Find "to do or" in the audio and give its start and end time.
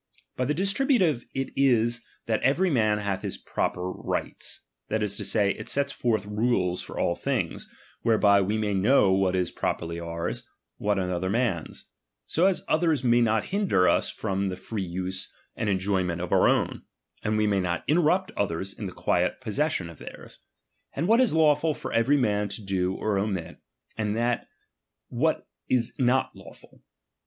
22.49-23.19